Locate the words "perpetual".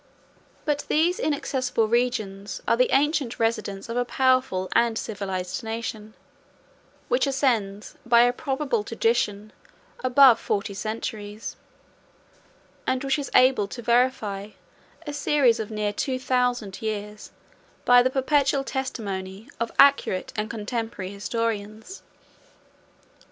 18.09-18.63